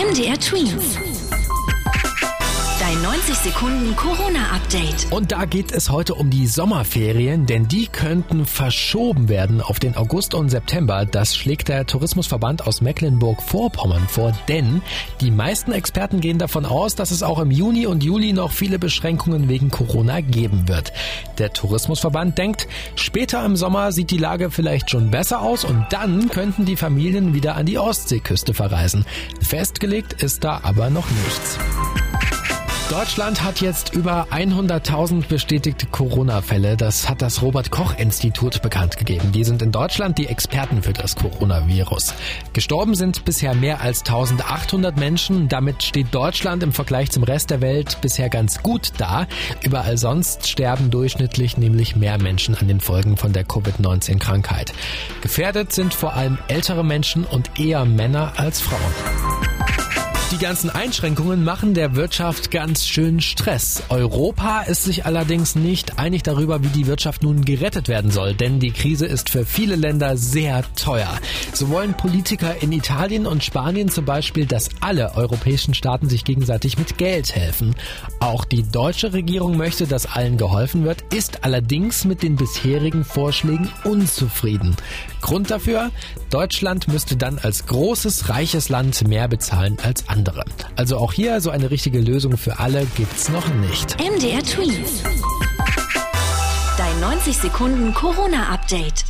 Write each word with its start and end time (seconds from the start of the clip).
MDR 0.00 0.38
Twins. 0.38 1.09
Dein 3.02 3.12
90 3.12 3.34
Sekunden 3.36 3.96
Corona-Update. 3.96 5.06
Und 5.10 5.32
da 5.32 5.44
geht 5.46 5.72
es 5.72 5.90
heute 5.90 6.14
um 6.14 6.28
die 6.28 6.46
Sommerferien, 6.46 7.46
denn 7.46 7.66
die 7.66 7.86
könnten 7.86 8.44
verschoben 8.44 9.28
werden 9.28 9.62
auf 9.62 9.78
den 9.78 9.96
August 9.96 10.34
und 10.34 10.50
September. 10.50 11.06
Das 11.06 11.34
schlägt 11.34 11.68
der 11.68 11.86
Tourismusverband 11.86 12.66
aus 12.66 12.80
Mecklenburg-Vorpommern 12.80 14.06
vor, 14.08 14.32
denn 14.48 14.82
die 15.20 15.30
meisten 15.30 15.72
Experten 15.72 16.20
gehen 16.20 16.38
davon 16.38 16.66
aus, 16.66 16.94
dass 16.94 17.10
es 17.10 17.22
auch 17.22 17.38
im 17.38 17.50
Juni 17.50 17.86
und 17.86 18.04
Juli 18.04 18.32
noch 18.32 18.52
viele 18.52 18.78
Beschränkungen 18.78 19.48
wegen 19.48 19.70
Corona 19.70 20.20
geben 20.20 20.68
wird. 20.68 20.92
Der 21.38 21.52
Tourismusverband 21.52 22.36
denkt, 22.36 22.68
später 22.96 23.44
im 23.44 23.56
Sommer 23.56 23.92
sieht 23.92 24.10
die 24.10 24.18
Lage 24.18 24.50
vielleicht 24.50 24.90
schon 24.90 25.10
besser 25.10 25.40
aus 25.40 25.64
und 25.64 25.86
dann 25.90 26.28
könnten 26.28 26.66
die 26.66 26.76
Familien 26.76 27.32
wieder 27.34 27.56
an 27.56 27.66
die 27.66 27.78
Ostseeküste 27.78 28.52
verreisen. 28.52 29.06
Festgelegt 29.40 30.22
ist 30.22 30.44
da 30.44 30.60
aber 30.64 30.90
noch 30.90 31.08
nichts. 31.10 31.58
Deutschland 32.90 33.44
hat 33.44 33.60
jetzt 33.60 33.94
über 33.94 34.26
100.000 34.32 35.28
bestätigte 35.28 35.86
Corona-Fälle. 35.86 36.76
Das 36.76 37.08
hat 37.08 37.22
das 37.22 37.40
Robert-Koch-Institut 37.40 38.62
bekannt 38.62 38.96
gegeben. 38.96 39.30
Die 39.30 39.44
sind 39.44 39.62
in 39.62 39.70
Deutschland 39.70 40.18
die 40.18 40.26
Experten 40.26 40.82
für 40.82 40.92
das 40.92 41.14
Coronavirus. 41.14 42.14
Gestorben 42.52 42.96
sind 42.96 43.24
bisher 43.24 43.54
mehr 43.54 43.80
als 43.80 44.00
1800 44.00 44.96
Menschen. 44.96 45.48
Damit 45.48 45.84
steht 45.84 46.12
Deutschland 46.12 46.64
im 46.64 46.72
Vergleich 46.72 47.12
zum 47.12 47.22
Rest 47.22 47.50
der 47.50 47.60
Welt 47.60 47.98
bisher 48.00 48.28
ganz 48.28 48.60
gut 48.60 48.90
da. 48.98 49.28
Überall 49.62 49.96
sonst 49.96 50.48
sterben 50.48 50.90
durchschnittlich 50.90 51.56
nämlich 51.58 51.94
mehr 51.94 52.20
Menschen 52.20 52.56
an 52.56 52.66
den 52.66 52.80
Folgen 52.80 53.16
von 53.16 53.32
der 53.32 53.44
Covid-19-Krankheit. 53.44 54.72
Gefährdet 55.20 55.72
sind 55.72 55.94
vor 55.94 56.14
allem 56.14 56.38
ältere 56.48 56.84
Menschen 56.84 57.22
und 57.22 57.56
eher 57.60 57.84
Männer 57.84 58.32
als 58.36 58.60
Frauen. 58.60 59.29
Die 60.30 60.38
ganzen 60.38 60.70
Einschränkungen 60.70 61.42
machen 61.42 61.74
der 61.74 61.96
Wirtschaft 61.96 62.52
ganz 62.52 62.86
schön 62.86 63.20
Stress. 63.20 63.82
Europa 63.88 64.60
ist 64.60 64.84
sich 64.84 65.04
allerdings 65.04 65.56
nicht 65.56 65.98
einig 65.98 66.22
darüber, 66.22 66.62
wie 66.62 66.68
die 66.68 66.86
Wirtschaft 66.86 67.24
nun 67.24 67.44
gerettet 67.44 67.88
werden 67.88 68.12
soll, 68.12 68.34
denn 68.34 68.60
die 68.60 68.70
Krise 68.70 69.06
ist 69.06 69.28
für 69.28 69.44
viele 69.44 69.74
Länder 69.74 70.16
sehr 70.16 70.62
teuer. 70.76 71.10
So 71.52 71.68
wollen 71.70 71.94
Politiker 71.94 72.62
in 72.62 72.70
Italien 72.70 73.26
und 73.26 73.42
Spanien 73.42 73.88
zum 73.88 74.04
Beispiel, 74.04 74.46
dass 74.46 74.68
alle 74.80 75.16
europäischen 75.16 75.74
Staaten 75.74 76.08
sich 76.08 76.24
gegenseitig 76.24 76.78
mit 76.78 76.96
Geld 76.96 77.34
helfen. 77.34 77.74
Auch 78.20 78.44
die 78.44 78.62
deutsche 78.62 79.12
Regierung 79.12 79.56
möchte, 79.56 79.88
dass 79.88 80.06
allen 80.06 80.36
geholfen 80.36 80.84
wird, 80.84 81.02
ist 81.12 81.42
allerdings 81.42 82.04
mit 82.04 82.22
den 82.22 82.36
bisherigen 82.36 83.04
Vorschlägen 83.04 83.68
unzufrieden. 83.82 84.76
Grund 85.22 85.50
dafür? 85.50 85.90
Deutschland 86.30 86.86
müsste 86.86 87.16
dann 87.16 87.38
als 87.38 87.66
großes, 87.66 88.28
reiches 88.28 88.68
Land 88.68 89.06
mehr 89.08 89.26
bezahlen 89.26 89.76
als 89.82 90.08
andere 90.08 90.19
andere. 90.20 90.44
Also 90.76 90.98
auch 90.98 91.12
hier 91.14 91.40
so 91.40 91.50
eine 91.50 91.70
richtige 91.70 91.98
Lösung 91.98 92.36
für 92.36 92.58
alle 92.58 92.86
gibt's 92.96 93.30
noch 93.30 93.48
nicht. 93.54 93.96
MDR 93.98 94.42
Tweet. 94.42 94.86
Dein 96.76 97.00
90 97.00 97.36
Sekunden 97.38 97.94
Corona-Update. 97.94 99.04